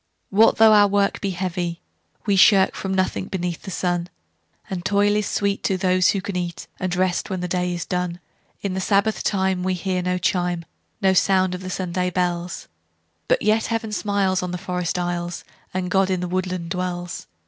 [0.31, 1.79] What though our work he heavy,
[2.25, 4.09] we shirkFrom nothing beneath the sun;
[4.67, 8.73] And toil is sweet to those who can eatAnd rest when the day is done.In
[8.73, 10.65] the Sabbath time we hear no chime,
[11.03, 12.67] No sound of the Sunday bells;
[13.27, 17.27] But yet Heaven smiles on the forest aisles, And God in the woodland dwells.